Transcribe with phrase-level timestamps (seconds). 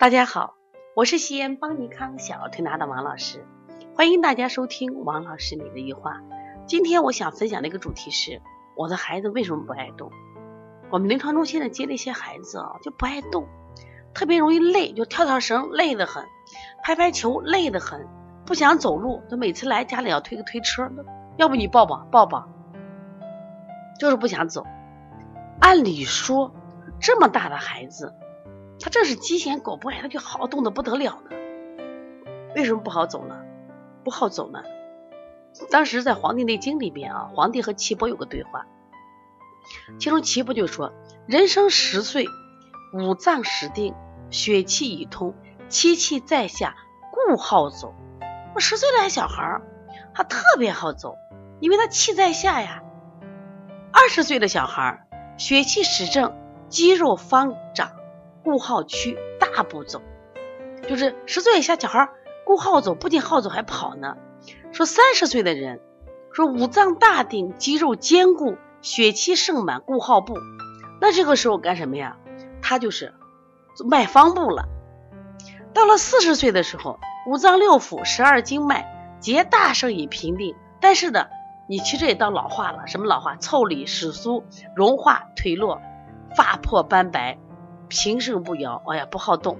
[0.00, 0.54] 大家好，
[0.94, 3.44] 我是西安邦尼康小儿推拿的王老师，
[3.96, 6.20] 欢迎大家收听王老师你的一话。
[6.68, 8.40] 今天我想分享的一个主题是：
[8.76, 10.12] 我的孩子为什么不爱动？
[10.90, 13.48] 我们临床中现在接了一些孩子啊，就不爱动，
[14.14, 16.24] 特别容易累，就跳跳绳累得很，
[16.84, 18.06] 拍拍球累得很，
[18.46, 20.88] 不想走路，就每次来家里要推个推车，
[21.38, 22.48] 要不你抱抱抱抱，
[23.98, 24.64] 就是不想走。
[25.58, 26.54] 按理说
[27.00, 28.14] 这么大的孩子。
[28.80, 31.36] 他这是鸡嫌狗不爱，他就好动的不得了呢。
[32.54, 33.36] 为什么不好走呢？
[34.04, 34.62] 不好走呢？
[35.70, 38.66] 当时在《黄帝内经》里边啊，皇帝和岐伯有个对话，
[39.98, 40.92] 其中岐伯就说
[41.26, 42.26] ：“人生十岁，
[42.94, 43.94] 五脏始定，
[44.30, 45.34] 血气已通，
[45.68, 46.76] 七气在下，
[47.10, 47.94] 故好走。”
[48.54, 49.60] 我十岁的小孩
[50.14, 51.16] 他特别好走，
[51.60, 52.82] 因为他气在下呀。
[53.92, 55.06] 二十岁的小孩
[55.38, 56.34] 血气始正，
[56.68, 57.97] 肌肉方长。
[58.44, 60.00] 顾好屈，大步走，
[60.88, 62.08] 就是十岁以下小孩
[62.44, 64.16] 顾好走，不仅好走还跑呢。
[64.72, 65.80] 说三十岁的人，
[66.32, 70.34] 说五脏大定，肌肉坚固，血气盛满，顾好步。
[71.00, 72.16] 那这个时候干什么呀？
[72.62, 73.14] 他就是
[73.88, 74.64] 迈方步了。
[75.74, 80.56] 到了四十岁的时候，五脏六腑、十二经脉皆大盛以平定。
[80.80, 81.26] 但是呢，
[81.68, 82.86] 你其实也到老化了。
[82.86, 83.36] 什么老化？
[83.36, 84.44] 腠理始苏，
[84.74, 85.80] 融化颓落，
[86.34, 87.38] 发破斑白。
[87.88, 89.58] 平生不摇，哎呀，不好动，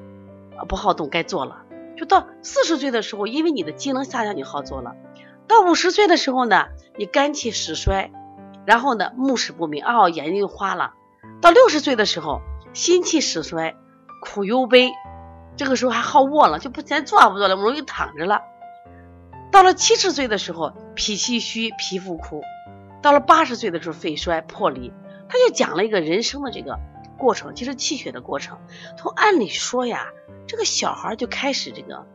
[0.68, 1.62] 不好动，该坐了。
[1.96, 4.94] 就到四十岁的时候，因为你的机能下降，你好做了。
[5.46, 8.12] 到五十岁的时候呢，你肝气始衰，
[8.66, 10.92] 然后呢，目视不明，哦，眼睛又花了。
[11.40, 12.40] 到六十岁的时候，
[12.72, 13.74] 心气始衰，
[14.22, 14.90] 苦忧悲，
[15.56, 18.42] 这个时候还好卧了，就不咱坐不坐了，容易躺着了。
[19.50, 22.42] 到了七十岁的时候，脾气虚，皮肤枯。
[23.00, 24.92] 到了八十岁的时候，肺衰破离。
[25.28, 26.78] 他就讲了一个人生的这个。
[27.18, 28.58] 过程其实气血的过程，
[28.96, 30.12] 从按理说呀，
[30.46, 32.06] 这个小孩就开始这个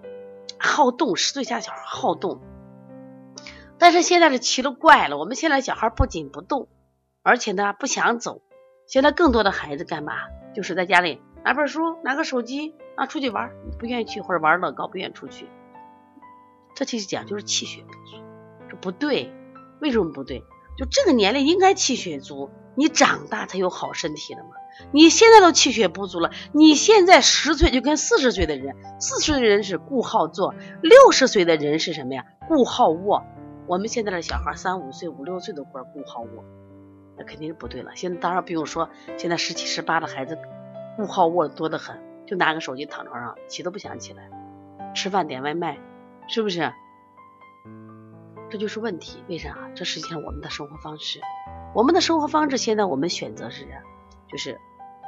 [0.58, 2.42] 好动，十岁以下小孩好动，
[3.78, 6.70] 但是现在是奇了怪了，我们现在小孩不仅不动，
[7.22, 8.42] 而且呢不想走，
[8.88, 10.14] 现在更多的孩子干嘛？
[10.56, 15.50] 就是在家里拿本书，拿个手机啊出去玩，不愿意去或者玩乐高不愿意出去，
[16.76, 18.24] 这其实讲就是气血不足，
[18.70, 19.32] 这不对，
[19.82, 20.44] 为什么不对？
[20.78, 24.50] 就这个年龄应该气血足，你长大才有好身体的嘛。
[24.92, 32.26] 你现在都气血不足了，你现在十岁就跟四十岁的人，四十岁的人是顾好坐，六十岁的人是什么呀？
[32.48, 33.24] 顾好卧。
[33.68, 36.44] 我们现在的小孩三五岁、五六岁都管顾好卧，
[37.18, 37.92] 那肯定是不对了。
[37.96, 40.38] 现在当然不用说，现在十七、十八的孩子
[40.98, 44.30] 顾好卧多得很，就拿个手机躺床上起都不想起来，
[44.96, 45.78] 吃饭点外卖，
[46.28, 46.74] 是不是？
[48.50, 49.24] 这就是问题。
[49.30, 49.56] 为啥？
[49.76, 51.22] 这实际上我们的生活方式，
[51.74, 53.68] 我们的生活方式现在我们选择是。
[54.30, 54.60] 就是，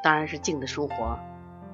[0.03, 1.17] 当然是静的生活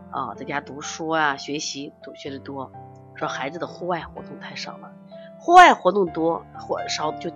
[0.10, 2.72] 啊，在家读书啊，学习读学的多。
[3.14, 4.94] 说孩子的户外活动太少了，
[5.38, 7.30] 户外活动多或少就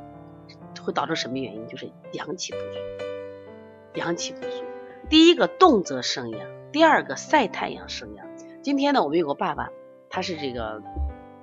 [0.82, 1.68] 会导致什么原因？
[1.68, 4.00] 就是阳气不足。
[4.00, 4.64] 阳气不足，
[5.10, 8.26] 第一个动则生阳，第二个晒太阳生阳。
[8.64, 9.70] 今天呢，我们有个爸爸，
[10.10, 10.82] 他是这个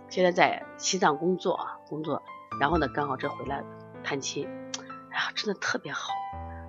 [0.08, 2.22] 现在在西藏工作啊，工作，
[2.58, 3.62] 然后呢，刚好这回来
[4.02, 4.48] 探亲，
[5.12, 6.12] 哎呀，真的特别好，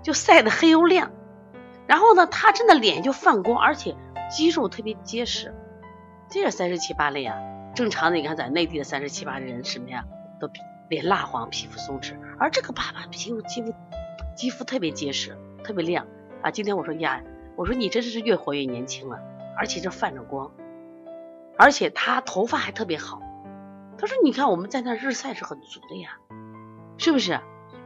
[0.03, 1.11] 就晒得黑又亮。
[1.87, 3.95] 然后呢，他真的脸就泛光，而且
[4.29, 5.53] 肌肉特别结实，
[6.29, 7.37] 这是三十七八类啊。
[7.75, 10.05] 正常的，你看在内地的三十七八的人什么呀，
[10.39, 10.49] 都
[10.89, 12.15] 脸蜡黄，皮肤松弛。
[12.39, 13.73] 而这个爸爸皮肤肌肤
[14.35, 16.05] 肌肤特别结实，特别亮
[16.41, 16.51] 啊。
[16.51, 17.21] 今天我说呀，
[17.55, 19.19] 我说你真是越活越年轻了，
[19.57, 20.51] 而且这泛着光，
[21.57, 23.21] 而且他头发还特别好。
[23.97, 26.17] 他说你看我们在那日晒是很足的呀，
[26.97, 27.39] 是不是？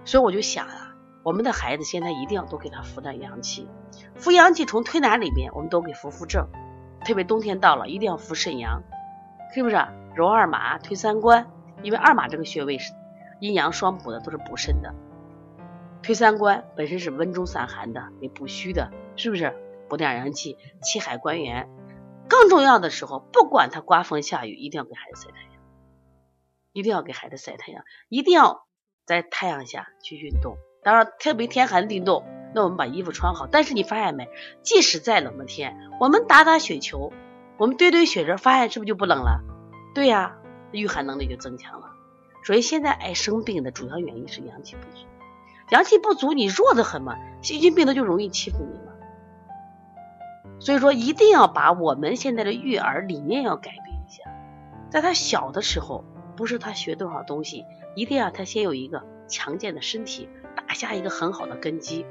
[0.07, 0.95] 所以我就想啊。
[1.23, 3.67] 我们的孩子现在一定要多给他扶点阳气，
[4.15, 6.47] 扶阳气从推拿里面，我们都给扶扶正，
[7.03, 8.81] 特别冬天到了，一定要扶肾阳，
[9.53, 9.75] 是不是？
[10.15, 11.51] 揉二马、推三关，
[11.83, 12.93] 因为二马这个穴位是
[13.41, 14.95] 阴阳双补的，都是补肾的。
[16.01, 19.53] 推三关本身是温中散寒的，给补虚的，是不是？
[19.89, 21.67] 补点阳气，气海关元。
[22.29, 25.61] 更重要的时候，不管他刮风下雨，一定要给孩子晒太阳，
[26.71, 28.66] 一定要给孩子晒太阳，一定要
[29.07, 30.57] 在太阳下去运动。
[30.83, 32.23] 当然，特别天寒地冻，
[32.53, 33.47] 那我们把衣服穿好。
[33.47, 34.29] 但是你发现没，
[34.61, 37.11] 即使再冷的天，我们打打雪球，
[37.57, 39.41] 我们堆堆雪人，发现是不是就不冷了？
[39.95, 40.35] 对呀，
[40.71, 41.87] 御寒能力就增强了。
[42.43, 45.05] 所以现在爱生病的主要原因是阳气不足。
[45.69, 48.93] 阳气不足，你弱得很嘛，细菌病毒就容易欺负你嘛。
[50.59, 54.23] 所以说，一定要把我们现在的育儿理念要改变一下。
[54.89, 56.05] 在他小的时候，
[56.37, 60.29] 不是他学多少东西，一定要他先有一个强健的身体。
[60.55, 62.05] 打下一个很好的根基，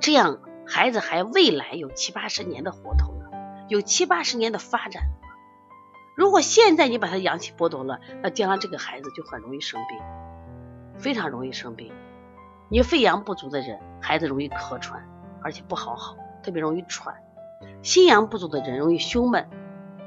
[0.00, 3.26] 这样孩子还未来有七八十年的活头呢。
[3.68, 5.02] 有七八十年的发展。
[6.16, 9.98] 如果现在你把他阳气剥夺了，那将来这个孩子就很容易生病，
[10.96, 11.92] 非常容易生病。
[12.70, 15.06] 你肺阳不足的人，孩子容易咳喘，
[15.42, 17.16] 而且不好好，特别容易喘。
[17.82, 19.46] 心阳不足的人容易胸闷，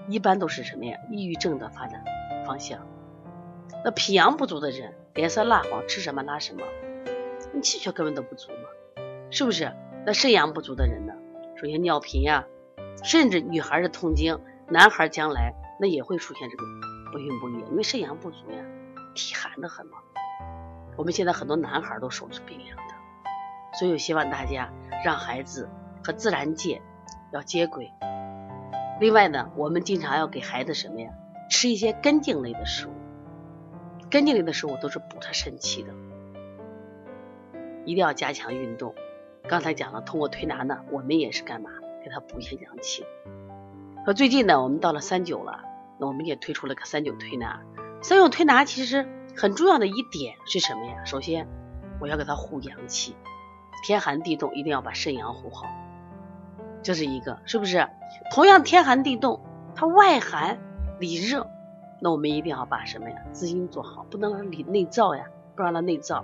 [0.08, 0.98] 一般都是什么呀？
[1.12, 2.04] 抑郁症的发展
[2.50, 2.80] 方向。
[3.86, 6.64] 那脾阳不足的人，脸色蜡黄，吃什么拉什么，
[7.54, 9.72] 你气血根本都不足嘛，是不是？
[10.04, 11.14] 那肾阳不足的人呢？
[11.58, 12.48] 首先尿频呀，
[13.04, 15.54] 甚至女孩的痛经，男孩将来。
[15.82, 16.66] 那也会出现这个
[17.10, 18.58] 不孕不育，因为肾阳不足呀，
[19.16, 20.00] 体寒的很嘛。
[20.98, 22.94] 我们现在很多男孩都手是冰凉的，
[23.78, 24.74] 所以我希望大家
[25.06, 25.70] 让孩子
[26.04, 26.82] 和自然界
[27.32, 27.90] 要接轨。
[29.00, 31.12] 另外呢，我们经常要给孩子什么呀？
[31.50, 32.92] 吃一些根茎类的食物，
[34.10, 35.94] 根茎类的食物都是补他肾气的。
[37.86, 38.94] 一定要加强运动。
[39.48, 41.72] 刚才讲了，通过推拿呢，我们也是干嘛？
[42.04, 43.04] 给他补一些阳气。
[44.06, 45.64] 说最近呢，我们到了三九了。
[46.00, 47.62] 那我们也推出了个三九推拿，
[48.02, 49.06] 三九推拿其实
[49.36, 51.04] 很重要的一点是什么呀？
[51.04, 51.46] 首先
[52.00, 53.18] 我要给他护阳气，
[53.86, 55.68] 天寒地冻一定要把肾阳护好，
[56.84, 57.90] 这是一个，是不是？
[58.32, 59.42] 同样天寒地冻，
[59.76, 60.60] 它外寒
[61.00, 61.48] 里热，
[62.02, 63.18] 那我们一定要把什么呀？
[63.32, 65.26] 滋阴做好，不能让里内燥呀，
[65.56, 66.24] 不让它内燥。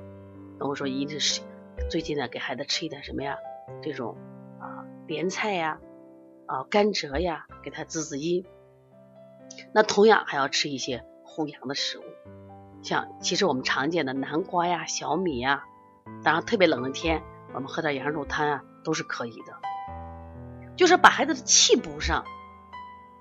[0.60, 1.42] 那我说一定是
[1.90, 3.38] 最近呢，给孩子吃一点什么呀？
[3.82, 4.16] 这种
[4.60, 5.80] 啊莲菜呀，
[6.46, 8.46] 啊甘蔗呀，给他滋滋阴。
[9.74, 12.04] 那同样还要吃一些护阳的食物，
[12.84, 15.64] 像其实我们常见的南瓜呀、小米呀，
[16.24, 17.24] 当然特别冷的天，
[17.54, 19.54] 我们喝点羊肉汤啊都是可以的。
[20.76, 22.26] 就是把孩子的气补上，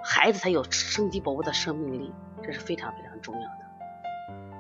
[0.05, 2.13] 孩子才有生机勃勃的生命力，
[2.43, 3.65] 这是非常非常重要的。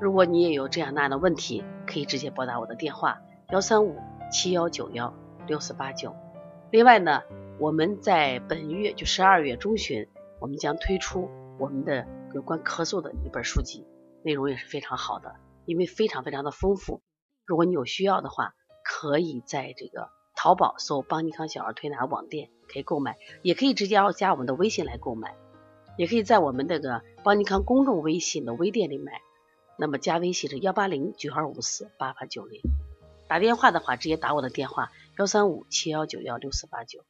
[0.00, 3.20] 如果你也有这样那样的问题，可以直接拨打我的电话
[3.50, 3.96] 幺三五
[4.32, 5.14] 七幺九幺
[5.46, 6.16] 六四八九。
[6.70, 7.22] 另外呢，
[7.60, 10.08] 我们在本月就十二月中旬，
[10.40, 11.30] 我们将推出。
[11.56, 12.04] 我们的
[12.34, 13.86] 有关咳嗽的一本书籍，
[14.24, 15.36] 内容也是非常好的，
[15.66, 17.00] 因为非常非常的丰富。
[17.46, 25.34] 如果你有需要的话，可以在这个淘宝搜“邦尼康小儿推拿网店”可以购买，也可以直接加我们的微信来购买，
[25.96, 29.20] 也可以在我们那个邦尼康公众微信的微店里买。
[29.76, 32.60] 那么加微信是幺八零九二五四八八九零，
[33.28, 37.00] 打电话的话直接打我的电话幺三五七幺九幺六四八九。